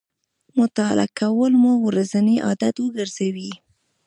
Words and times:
مطالعه 0.57 1.09
کول 1.19 1.51
مو 1.61 1.71
ورځنی 1.87 2.35
عادت 2.47 2.75
وګرځوئ 2.79 3.51